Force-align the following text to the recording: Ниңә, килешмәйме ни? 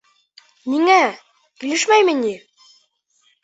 Ниңә, 0.75 0.95
килешмәйме 1.65 2.19
ни? 2.25 2.35